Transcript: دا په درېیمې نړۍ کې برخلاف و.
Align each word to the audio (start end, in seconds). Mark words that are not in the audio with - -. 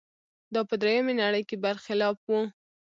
دا 0.53 0.61
په 0.69 0.75
درېیمې 0.81 1.13
نړۍ 1.21 1.43
کې 1.49 1.57
برخلاف 1.65 2.17
و. 2.27 2.31